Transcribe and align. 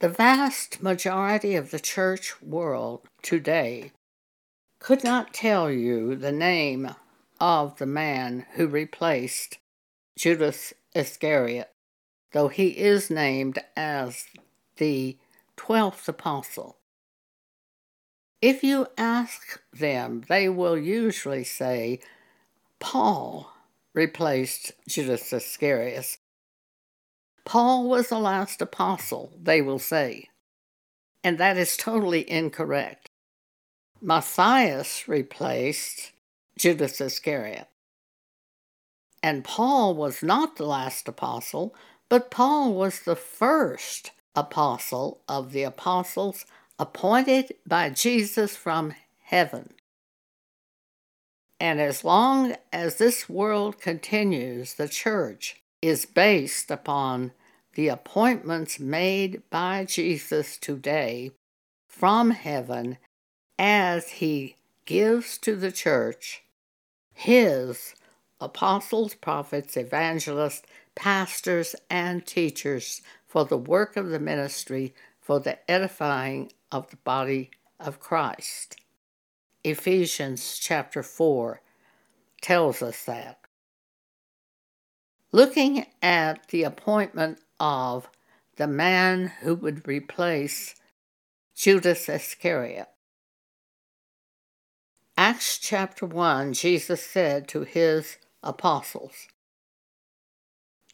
The 0.00 0.08
vast 0.10 0.82
majority 0.82 1.54
of 1.54 1.70
the 1.70 1.80
church 1.80 2.42
world 2.42 3.08
today 3.22 3.92
could 4.78 5.02
not 5.02 5.32
tell 5.32 5.70
you 5.70 6.14
the 6.14 6.32
name 6.32 6.94
of 7.40 7.78
the 7.78 7.86
man 7.86 8.44
who 8.56 8.66
replaced 8.66 9.56
Judas 10.18 10.74
Iscariot, 10.94 11.72
though 12.32 12.48
he 12.48 12.76
is 12.76 13.08
named 13.08 13.58
as 13.74 14.26
the 14.76 15.16
twelfth 15.56 16.06
apostle. 16.10 16.76
If 18.42 18.62
you 18.62 18.88
ask 18.98 19.62
them, 19.72 20.24
they 20.28 20.46
will 20.50 20.76
usually 20.76 21.44
say, 21.44 22.00
Paul 22.80 23.50
replaced 23.94 24.72
Judas 24.86 25.32
Iscariot. 25.32 26.18
Paul 27.46 27.88
was 27.88 28.08
the 28.08 28.18
last 28.18 28.60
apostle, 28.60 29.32
they 29.40 29.62
will 29.62 29.78
say. 29.78 30.28
And 31.22 31.38
that 31.38 31.56
is 31.56 31.76
totally 31.76 32.28
incorrect. 32.28 33.08
Matthias 34.02 35.08
replaced 35.08 36.12
Judas 36.58 37.00
Iscariot. 37.00 37.68
And 39.22 39.44
Paul 39.44 39.94
was 39.94 40.24
not 40.24 40.56
the 40.56 40.66
last 40.66 41.06
apostle, 41.08 41.74
but 42.08 42.32
Paul 42.32 42.74
was 42.74 43.00
the 43.00 43.16
first 43.16 44.10
apostle 44.34 45.22
of 45.28 45.52
the 45.52 45.62
apostles 45.62 46.46
appointed 46.80 47.54
by 47.64 47.90
Jesus 47.90 48.56
from 48.56 48.92
heaven. 49.22 49.72
And 51.60 51.80
as 51.80 52.04
long 52.04 52.56
as 52.72 52.96
this 52.98 53.28
world 53.28 53.80
continues, 53.80 54.74
the 54.74 54.88
church 54.88 55.62
is 55.86 56.06
based 56.06 56.70
upon 56.70 57.32
the 57.74 57.88
appointments 57.88 58.80
made 58.80 59.42
by 59.50 59.84
Jesus 59.84 60.56
today 60.56 61.30
from 61.86 62.30
heaven 62.30 62.98
as 63.58 64.08
he 64.10 64.56
gives 64.84 65.38
to 65.38 65.54
the 65.54 65.72
church 65.72 66.42
his 67.12 67.94
apostles, 68.40 69.14
prophets, 69.14 69.76
evangelists, 69.76 70.62
pastors, 70.94 71.74
and 71.88 72.26
teachers 72.26 73.02
for 73.26 73.44
the 73.44 73.56
work 73.56 73.96
of 73.96 74.08
the 74.08 74.20
ministry 74.20 74.94
for 75.20 75.40
the 75.40 75.70
edifying 75.70 76.52
of 76.70 76.90
the 76.90 76.96
body 76.96 77.50
of 77.80 78.00
Christ. 78.00 78.76
Ephesians 79.64 80.58
chapter 80.58 81.02
4 81.02 81.60
tells 82.40 82.82
us 82.82 83.04
that. 83.04 83.45
Looking 85.36 85.84
at 86.00 86.48
the 86.48 86.62
appointment 86.62 87.40
of 87.60 88.08
the 88.56 88.66
man 88.66 89.26
who 89.42 89.54
would 89.54 89.86
replace 89.86 90.74
Judas 91.54 92.08
Iscariot. 92.08 92.88
Acts 95.14 95.58
chapter 95.58 96.06
1, 96.06 96.54
Jesus 96.54 97.02
said 97.02 97.48
to 97.48 97.64
his 97.64 98.16
apostles, 98.42 99.28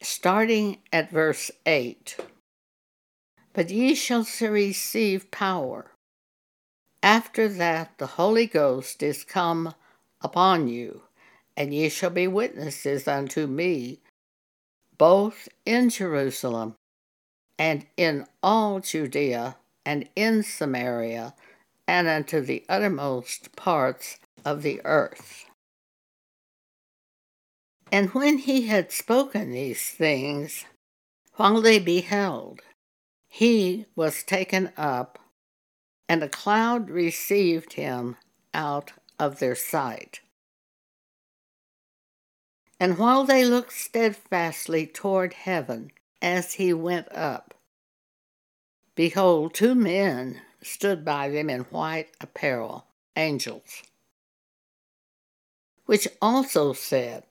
starting 0.01 0.79
at 0.91 1.09
verse 1.09 1.49
8 1.65 2.17
But 3.53 3.69
ye 3.69 3.95
shall 3.95 4.27
receive 4.41 5.31
power. 5.31 5.91
After 7.01 7.47
that, 7.47 7.97
the 7.97 8.07
Holy 8.19 8.47
Ghost 8.47 9.01
is 9.03 9.23
come 9.23 9.73
upon 10.19 10.67
you, 10.67 11.03
and 11.55 11.73
ye 11.73 11.87
shall 11.87 12.09
be 12.09 12.27
witnesses 12.27 13.07
unto 13.07 13.47
me 13.47 14.01
both 15.03 15.49
in 15.65 15.89
Jerusalem 15.89 16.75
and 17.59 17.85
in 17.97 18.25
all 18.41 18.79
Judea 18.79 19.57
and 19.85 20.07
in 20.15 20.43
Samaria 20.43 21.33
and 21.85 22.07
unto 22.07 22.39
the 22.39 22.63
uttermost 22.69 23.53
parts 23.57 24.17
of 24.45 24.61
the 24.61 24.79
earth. 24.85 25.43
And 27.91 28.11
when 28.11 28.37
he 28.37 28.67
had 28.67 28.93
spoken 28.93 29.51
these 29.51 29.89
things, 29.89 30.63
while 31.33 31.59
they 31.59 31.79
beheld, 31.79 32.61
he 33.27 33.85
was 33.97 34.23
taken 34.23 34.71
up, 34.77 35.19
and 36.07 36.23
a 36.23 36.29
cloud 36.29 36.89
received 36.89 37.73
him 37.73 38.15
out 38.53 38.93
of 39.19 39.39
their 39.39 39.55
sight. 39.55 40.21
And 42.83 42.97
while 42.97 43.23
they 43.23 43.45
looked 43.45 43.71
steadfastly 43.71 44.87
toward 44.87 45.31
heaven 45.31 45.91
as 46.21 46.55
he 46.55 46.73
went 46.73 47.09
up, 47.13 47.53
behold, 48.93 49.53
two 49.53 49.73
men 49.73 50.41
stood 50.61 51.05
by 51.05 51.29
them 51.29 51.49
in 51.49 51.61
white 51.61 52.09
apparel, 52.19 52.87
angels, 53.15 53.83
which 55.85 56.09
also 56.21 56.73
said, 56.73 57.23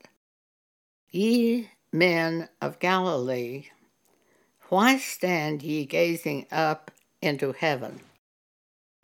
Ye 1.10 1.68
men 1.92 2.48
of 2.62 2.78
Galilee, 2.78 3.66
why 4.70 4.96
stand 4.96 5.62
ye 5.62 5.84
gazing 5.84 6.46
up 6.50 6.90
into 7.20 7.52
heaven? 7.52 8.00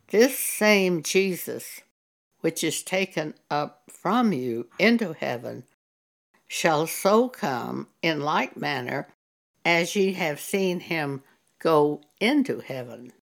This 0.06 0.38
same 0.38 1.02
Jesus, 1.02 1.82
which 2.40 2.64
is 2.64 2.82
taken 2.82 3.34
up 3.50 3.82
from 3.90 4.32
you 4.32 4.70
into 4.78 5.12
heaven, 5.12 5.64
shall 6.48 6.86
so 6.86 7.28
come 7.28 7.88
in 8.02 8.20
like 8.20 8.56
manner 8.56 9.08
as 9.64 9.94
ye 9.94 10.14
have 10.14 10.40
seen 10.40 10.80
him 10.80 11.22
go 11.58 12.00
into 12.20 12.60
heaven. 12.60 13.12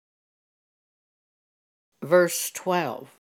Verse 2.03 2.51
12 2.53 3.19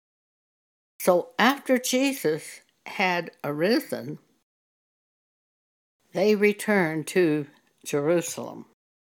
So 1.01 1.31
after 1.39 1.79
Jesus 1.79 2.61
had 2.87 3.33
arisen, 3.43 4.19
they 6.13 6.35
returned 6.37 7.07
to 7.09 7.47
Jerusalem 7.85 8.67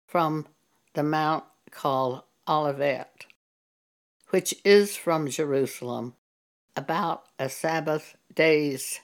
from 0.07 0.47
the 0.93 1.03
mount 1.03 1.45
called 1.71 2.23
Olivet, 2.47 3.25
which 4.29 4.53
is 4.65 4.97
from 4.97 5.29
Jerusalem 5.29 6.15
about 6.75 7.23
a 7.39 7.49
Sabbath 7.49 8.15
day's 8.35 8.99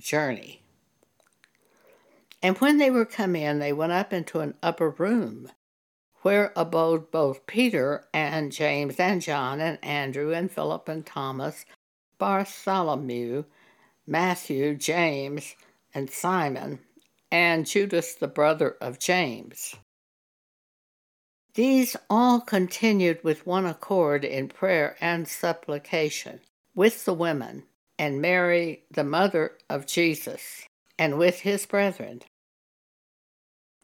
journey. 0.00 0.63
And 2.44 2.58
when 2.58 2.76
they 2.76 2.90
were 2.90 3.06
come 3.06 3.34
in, 3.34 3.58
they 3.58 3.72
went 3.72 3.92
up 3.92 4.12
into 4.12 4.40
an 4.40 4.52
upper 4.62 4.90
room, 4.90 5.50
where 6.20 6.52
abode 6.54 7.10
both 7.10 7.46
Peter 7.46 8.06
and 8.12 8.52
James 8.52 9.00
and 9.00 9.22
John 9.22 9.62
and 9.62 9.82
Andrew 9.82 10.30
and 10.34 10.52
Philip 10.52 10.86
and 10.86 11.06
Thomas, 11.06 11.64
Bartholomew, 12.18 13.44
Matthew, 14.06 14.74
James, 14.74 15.54
and 15.94 16.10
Simon, 16.10 16.80
and 17.32 17.64
Judas 17.64 18.14
the 18.14 18.28
brother 18.28 18.76
of 18.78 18.98
James. 18.98 19.76
These 21.54 21.96
all 22.10 22.42
continued 22.42 23.24
with 23.24 23.46
one 23.46 23.64
accord 23.64 24.22
in 24.22 24.48
prayer 24.48 24.98
and 25.00 25.26
supplication 25.26 26.40
with 26.74 27.06
the 27.06 27.14
women, 27.14 27.62
and 27.98 28.20
Mary, 28.20 28.84
the 28.90 29.02
mother 29.02 29.52
of 29.70 29.86
Jesus, 29.86 30.66
and 30.98 31.16
with 31.16 31.40
his 31.40 31.64
brethren. 31.64 32.20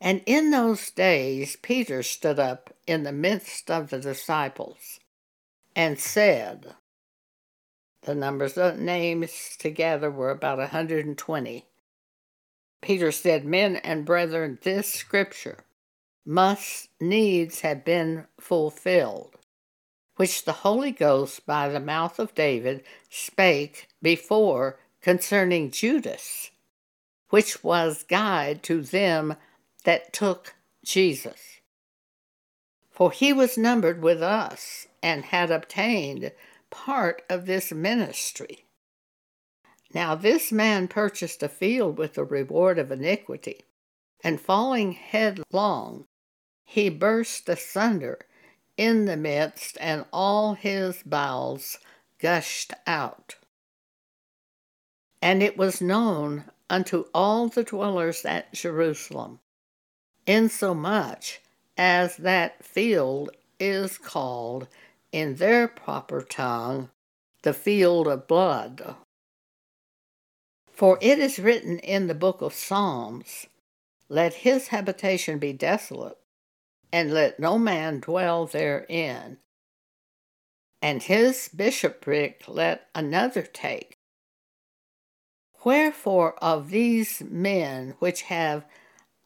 And 0.01 0.23
in 0.27 0.51
those 0.51 0.91
days 0.91 1.57
Peter 1.57 2.03
stood 2.03 2.39
up 2.39 2.75
in 2.87 3.03
the 3.03 3.13
midst 3.13 3.71
of 3.71 3.91
the 3.91 3.99
disciples 3.99 4.99
and 5.77 5.99
said, 5.99 6.75
the 8.03 8.15
numbers 8.15 8.57
of 8.57 8.79
names 8.79 9.57
together 9.59 10.11
were 10.11 10.31
about 10.31 10.59
a 10.59 10.73
120. 10.73 11.67
Peter 12.81 13.13
said, 13.13 13.45
Men 13.45 13.77
and 13.77 14.07
brethren, 14.07 14.59
this 14.63 14.93
scripture 14.93 15.59
must 16.25 16.89
needs 16.99 17.61
have 17.61 17.85
been 17.85 18.27
fulfilled, 18.39 19.37
which 20.17 20.45
the 20.45 20.53
Holy 20.53 20.93
Ghost 20.93 21.45
by 21.45 21.69
the 21.69 21.81
mouth 21.81 22.19
of 22.19 22.35
David 22.35 22.85
spake 23.11 23.89
before 24.01 24.79
concerning 25.03 25.71
Judas, 25.71 26.51
which 27.29 27.63
was 27.63 28.03
guide 28.05 28.63
to 28.63 28.81
them 28.81 29.37
that 29.85 30.13
took 30.13 30.55
Jesus. 30.85 31.61
For 32.91 33.11
he 33.11 33.33
was 33.33 33.57
numbered 33.57 34.03
with 34.03 34.23
us 34.23 34.87
and 35.03 35.25
had 35.27 35.51
obtained 35.51 36.33
part 36.71 37.23
of 37.29 37.47
this 37.47 37.73
ministry. 37.73 38.65
Now 39.93 40.15
this 40.15 40.53
man 40.53 40.87
purchased 40.87 41.43
a 41.43 41.49
field 41.49 41.99
with 41.99 42.15
the 42.15 42.25
reward 42.25 42.79
of 42.79 42.93
iniquity, 42.93 43.65
and 44.23 44.41
falling 44.41 44.93
headlong, 44.93 46.07
he 46.65 46.89
burst 46.89 47.49
asunder 47.49 48.21
in 48.77 49.07
the 49.07 49.17
midst, 49.17 49.77
and 49.81 50.05
all 50.13 50.55
his 50.55 51.03
bowels 51.03 51.79
gushed 52.19 52.73
out. 52.87 53.37
And 55.21 55.43
it 55.43 55.57
was 55.57 55.83
known 55.83 56.45
unto 56.69 57.07
all 57.13 57.49
the 57.49 57.65
dwellers 57.65 58.25
at 58.25 58.53
Jerusalem, 58.55 59.41
insomuch 60.31 61.41
as 61.77 62.17
that 62.19 62.65
field 62.65 63.31
is 63.59 63.99
called, 63.99 64.69
in 65.11 65.35
their 65.35 65.67
proper 65.67 66.23
tongue, 66.23 66.89
the 67.43 67.53
field 67.53 68.07
of 68.07 68.29
blood. 68.29 68.95
For 70.73 70.99
it 71.01 71.19
is 71.19 71.41
written 71.41 71.81
in 71.81 72.07
the 72.07 72.15
book 72.15 72.43
of 72.43 72.55
Psalms, 72.55 73.47
Let 74.09 74.35
his 74.35 74.69
habitation 74.69 75.41
be 75.41 75.53
desolate, 75.53 76.19
and 76.93 77.13
let 77.13 77.41
no 77.41 77.59
man 77.59 77.99
dwell 77.99 78.47
therein. 78.47 79.39
And 80.81 81.03
his 81.03 81.51
bishopric 81.55 82.45
let 82.47 82.87
another 82.95 83.43
take. 83.43 83.97
Wherefore 85.65 86.37
of 86.43 86.71
these 86.71 87.21
men 87.21 87.95
which 87.99 88.23
have 88.23 88.65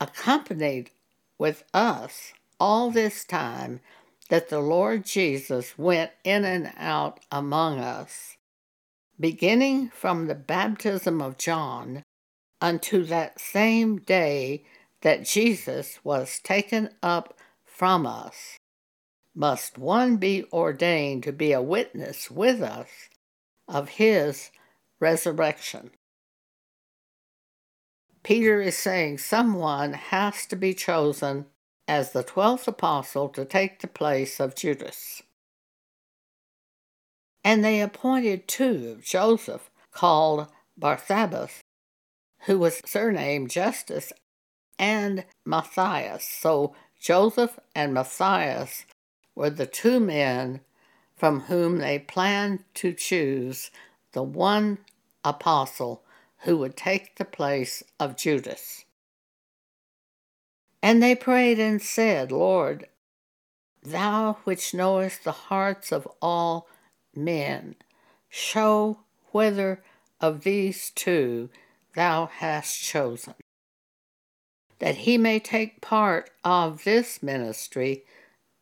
accompanied 0.00 0.90
with 1.38 1.64
us 1.72 2.32
all 2.60 2.90
this 2.90 3.24
time 3.24 3.80
that 4.30 4.48
the 4.48 4.60
Lord 4.60 5.04
Jesus 5.04 5.76
went 5.78 6.10
in 6.24 6.44
and 6.44 6.72
out 6.76 7.20
among 7.30 7.78
us, 7.78 8.36
beginning 9.18 9.90
from 9.90 10.26
the 10.26 10.34
baptism 10.34 11.20
of 11.20 11.38
John 11.38 12.02
unto 12.60 13.04
that 13.04 13.38
same 13.38 13.98
day 13.98 14.64
that 15.02 15.26
Jesus 15.26 16.00
was 16.02 16.40
taken 16.40 16.90
up 17.02 17.38
from 17.64 18.06
us, 18.06 18.56
must 19.34 19.76
one 19.76 20.16
be 20.16 20.44
ordained 20.52 21.24
to 21.24 21.32
be 21.32 21.52
a 21.52 21.60
witness 21.60 22.30
with 22.30 22.62
us 22.62 22.88
of 23.68 23.90
his 23.90 24.50
resurrection. 25.00 25.90
Peter 28.24 28.60
is 28.60 28.76
saying 28.76 29.18
someone 29.18 29.92
has 29.92 30.46
to 30.46 30.56
be 30.56 30.72
chosen 30.74 31.46
as 31.86 32.12
the 32.12 32.22
twelfth 32.22 32.66
apostle 32.66 33.28
to 33.28 33.44
take 33.44 33.80
the 33.80 33.86
place 33.86 34.40
of 34.40 34.56
Judas. 34.56 35.22
And 37.44 37.62
they 37.62 37.82
appointed 37.82 38.48
two 38.48 38.98
Joseph, 39.04 39.70
called 39.92 40.48
Barsabbas, 40.80 41.60
who 42.46 42.58
was 42.58 42.80
surnamed 42.86 43.50
Justus, 43.50 44.12
and 44.78 45.26
Matthias. 45.44 46.24
So 46.24 46.74
Joseph 46.98 47.60
and 47.74 47.92
Matthias 47.92 48.86
were 49.34 49.50
the 49.50 49.66
two 49.66 50.00
men 50.00 50.62
from 51.14 51.40
whom 51.40 51.78
they 51.78 51.98
planned 51.98 52.64
to 52.74 52.94
choose 52.94 53.70
the 54.12 54.22
one 54.22 54.78
apostle 55.22 56.03
who 56.44 56.58
would 56.58 56.76
take 56.76 57.16
the 57.16 57.24
place 57.24 57.82
of 57.98 58.16
Judas. 58.16 58.84
And 60.82 61.02
they 61.02 61.14
prayed 61.14 61.58
and 61.58 61.80
said, 61.80 62.30
Lord, 62.30 62.86
thou 63.82 64.38
which 64.44 64.74
knowest 64.74 65.24
the 65.24 65.32
hearts 65.32 65.90
of 65.90 66.06
all 66.20 66.68
men, 67.14 67.76
show 68.28 69.00
whether 69.32 69.82
of 70.20 70.44
these 70.44 70.90
two 70.90 71.48
thou 71.94 72.26
hast 72.26 72.78
chosen, 72.78 73.34
that 74.78 74.96
he 74.96 75.16
may 75.16 75.38
take 75.38 75.80
part 75.80 76.30
of 76.44 76.84
this 76.84 77.22
ministry 77.22 78.04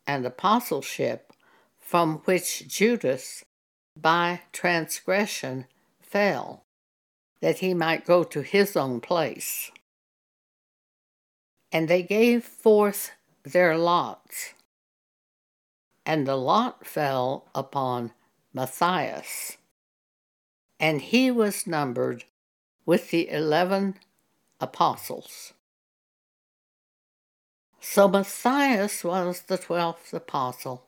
and 0.07 0.25
apostleship 0.25 1.33
from 1.79 2.19
which 2.19 2.67
Judas 2.67 3.43
by 3.99 4.41
transgression 4.53 5.65
fell 6.01 6.63
that 7.43 7.59
he 7.59 7.73
might 7.73 8.05
go 8.05 8.23
to 8.23 8.41
his 8.41 8.77
own 8.77 9.01
place. 9.01 9.69
And 11.73 11.89
they 11.89 12.01
gave 12.01 12.45
forth 12.45 13.11
their 13.43 13.77
lots, 13.77 14.53
and 16.05 16.25
the 16.25 16.37
lot 16.37 16.87
fell 16.87 17.49
upon 17.53 18.13
Matthias, 18.53 19.57
and 20.79 21.01
he 21.01 21.29
was 21.29 21.67
numbered 21.67 22.23
with 22.85 23.11
the 23.11 23.29
eleven 23.29 23.95
apostles. 24.61 25.51
So 27.81 28.07
Matthias 28.07 29.03
was 29.03 29.41
the 29.41 29.57
twelfth 29.57 30.13
apostle, 30.13 30.85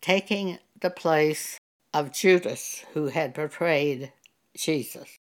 taking 0.00 0.60
the 0.80 0.88
place 0.88 1.58
of 1.92 2.10
Judas, 2.10 2.86
who 2.94 3.08
had 3.08 3.34
betrayed 3.34 4.14
Jesus. 4.56 5.18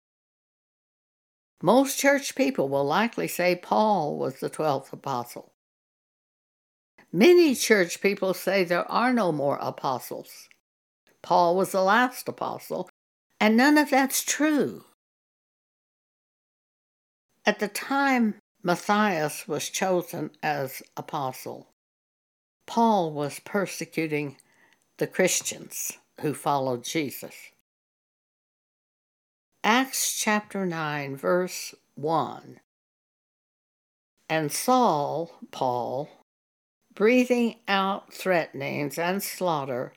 Most 1.65 1.97
church 1.97 2.35
people 2.35 2.69
will 2.69 2.85
likely 2.85 3.29
say 3.29 3.55
Paul 3.55 4.19
was 4.19 4.41
the 4.41 4.51
12th 4.51 4.93
apostle. 4.93 5.53
Many 7.13 7.55
church 7.55 8.01
people 8.01 8.35
say 8.35 8.65
there 8.65 8.91
are 8.91 9.13
no 9.13 9.31
more 9.31 9.59
apostles. 9.61 10.49
Paul 11.23 11.55
was 11.57 11.71
the 11.71 11.83
last 11.83 12.29
apostle, 12.29 12.91
and 13.39 13.57
none 13.57 13.79
of 13.79 13.91
that's 13.91 14.25
true. 14.25 14.87
At 17.47 17.61
the 17.61 17.69
time 17.69 18.35
Matthias 18.65 19.47
was 19.47 19.69
chosen 19.69 20.33
as 20.43 20.83
apostle, 20.97 21.69
Paul 22.67 23.13
was 23.13 23.41
persecuting 23.41 24.37
the 24.99 25.07
Christians 25.07 25.93
who 26.21 26.35
followed 26.35 26.83
Jesus. 26.83 27.35
Acts 29.65 30.19
chapter 30.19 30.67
9, 30.67 31.17
verse 31.17 31.73
1. 31.95 32.59
And 34.29 34.51
Saul, 34.51 35.39
Paul, 35.53 36.09
breathing 36.93 37.61
out 37.69 38.13
threatenings 38.13 38.99
and 38.99 39.23
slaughter 39.23 39.93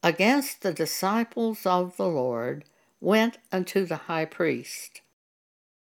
against 0.00 0.62
the 0.62 0.72
disciples 0.72 1.66
of 1.66 1.96
the 1.96 2.06
Lord, 2.06 2.64
went 3.00 3.38
unto 3.50 3.84
the 3.84 3.96
high 3.96 4.26
priest, 4.26 5.00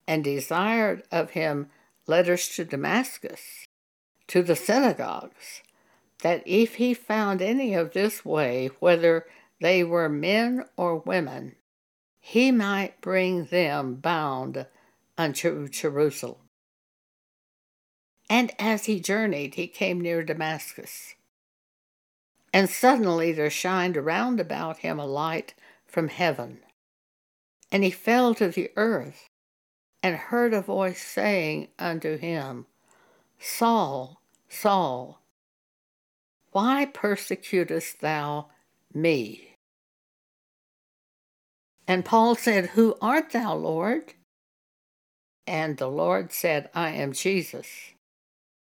and 0.08 0.24
desired 0.24 1.04
of 1.12 1.30
him 1.30 1.70
letters 2.08 2.48
to 2.56 2.64
Damascus, 2.64 3.64
to 4.26 4.42
the 4.42 4.56
synagogues, 4.56 5.62
that 6.22 6.42
if 6.44 6.74
he 6.74 6.92
found 6.92 7.40
any 7.40 7.72
of 7.72 7.92
this 7.92 8.24
way, 8.24 8.70
whether 8.80 9.26
they 9.60 9.84
were 9.84 10.08
men 10.08 10.64
or 10.76 10.96
women, 10.96 11.54
he 12.24 12.52
might 12.52 13.00
bring 13.00 13.46
them 13.46 13.96
bound 13.96 14.64
unto 15.18 15.68
Jerusalem. 15.68 16.48
And 18.30 18.52
as 18.60 18.84
he 18.84 19.00
journeyed, 19.00 19.56
he 19.56 19.66
came 19.66 20.00
near 20.00 20.22
Damascus. 20.22 21.16
And 22.52 22.70
suddenly 22.70 23.32
there 23.32 23.50
shined 23.50 23.96
around 23.96 24.38
about 24.38 24.78
him 24.78 25.00
a 25.00 25.04
light 25.04 25.54
from 25.84 26.08
heaven. 26.08 26.60
And 27.72 27.82
he 27.82 27.90
fell 27.90 28.36
to 28.36 28.48
the 28.48 28.70
earth, 28.76 29.28
and 30.00 30.14
heard 30.14 30.54
a 30.54 30.62
voice 30.62 31.02
saying 31.02 31.68
unto 31.78 32.16
him, 32.16 32.66
Saul, 33.40 34.22
Saul, 34.48 35.20
why 36.52 36.86
persecutest 36.86 38.00
thou 38.00 38.46
me? 38.94 39.51
And 41.86 42.04
Paul 42.04 42.34
said, 42.34 42.70
Who 42.70 42.96
art 43.00 43.30
thou, 43.30 43.54
Lord? 43.54 44.14
And 45.46 45.76
the 45.76 45.88
Lord 45.88 46.32
said, 46.32 46.70
I 46.74 46.90
am 46.90 47.12
Jesus, 47.12 47.68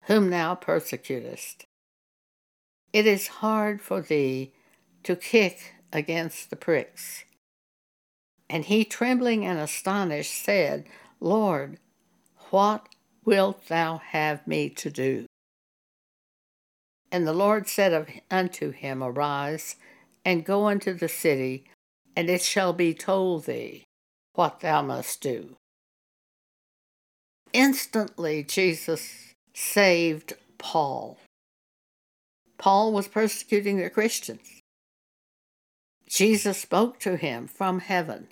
whom 0.03 0.29
thou 0.29 0.55
persecutest. 0.55 1.65
It 2.93 3.05
is 3.05 3.27
hard 3.27 3.81
for 3.81 4.01
thee 4.01 4.53
to 5.03 5.15
kick 5.15 5.73
against 5.91 6.49
the 6.49 6.55
pricks. 6.55 7.23
And 8.49 8.65
he, 8.65 8.85
trembling 8.85 9.45
and 9.45 9.59
astonished, 9.59 10.43
said, 10.43 10.85
Lord, 11.19 11.79
what 12.51 12.87
wilt 13.25 13.67
thou 13.67 13.97
have 13.97 14.47
me 14.47 14.69
to 14.69 14.89
do? 14.89 15.25
And 17.11 17.27
the 17.27 17.33
Lord 17.33 17.67
said 17.67 18.21
unto 18.29 18.71
him, 18.71 19.03
Arise, 19.03 19.75
and 20.23 20.45
go 20.45 20.67
into 20.67 20.93
the 20.93 21.09
city, 21.09 21.65
and 22.17 22.31
it 22.31 22.41
shall 22.41 22.73
be 22.73 22.95
told 22.95 23.45
thee 23.45 23.85
what 24.33 24.61
thou 24.61 24.81
must 24.81 25.21
do. 25.21 25.55
Instantly, 27.53 28.43
Jesus 28.43 29.35
saved 29.53 30.33
Paul. 30.57 31.19
Paul 32.57 32.91
was 32.91 33.07
persecuting 33.07 33.77
the 33.77 33.91
Christians. 33.91 34.61
Jesus 36.09 36.57
spoke 36.57 36.99
to 37.01 37.17
him 37.17 37.47
from 37.47 37.81
heaven 37.81 38.29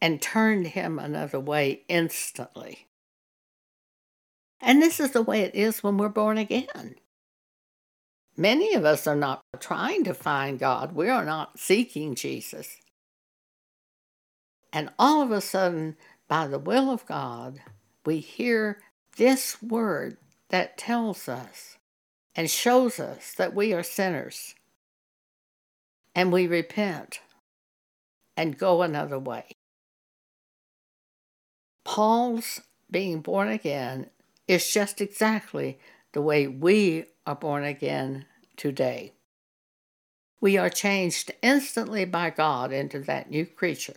and 0.00 0.20
turned 0.20 0.68
him 0.68 0.98
another 0.98 1.38
way 1.38 1.82
instantly. 1.88 2.86
And 4.60 4.82
this 4.82 4.98
is 4.98 5.12
the 5.12 5.22
way 5.22 5.42
it 5.42 5.54
is 5.54 5.80
when 5.84 5.96
we're 5.96 6.08
born 6.08 6.38
again. 6.38 6.96
Many 8.36 8.74
of 8.74 8.84
us 8.84 9.06
are 9.06 9.14
not 9.14 9.42
trying 9.60 10.02
to 10.04 10.12
find 10.12 10.58
God, 10.58 10.92
we 10.92 11.08
are 11.08 11.24
not 11.24 11.60
seeking 11.60 12.16
Jesus. 12.16 12.78
And 14.72 14.90
all 14.98 15.22
of 15.22 15.30
a 15.30 15.40
sudden, 15.40 15.96
by 16.28 16.46
the 16.46 16.58
will 16.58 16.90
of 16.90 17.06
God, 17.06 17.60
we 18.04 18.18
hear 18.18 18.80
this 19.16 19.62
word 19.62 20.18
that 20.48 20.78
tells 20.78 21.28
us 21.28 21.78
and 22.34 22.50
shows 22.50 23.00
us 23.00 23.32
that 23.34 23.54
we 23.54 23.72
are 23.72 23.82
sinners 23.82 24.54
and 26.14 26.32
we 26.32 26.46
repent 26.46 27.20
and 28.36 28.58
go 28.58 28.82
another 28.82 29.18
way. 29.18 29.44
Paul's 31.84 32.60
being 32.90 33.20
born 33.20 33.48
again 33.48 34.10
is 34.46 34.72
just 34.72 35.00
exactly 35.00 35.78
the 36.12 36.22
way 36.22 36.46
we 36.46 37.04
are 37.26 37.34
born 37.34 37.64
again 37.64 38.26
today. 38.56 39.12
We 40.40 40.56
are 40.58 40.70
changed 40.70 41.32
instantly 41.42 42.04
by 42.04 42.30
God 42.30 42.72
into 42.72 43.00
that 43.00 43.30
new 43.30 43.46
creature. 43.46 43.96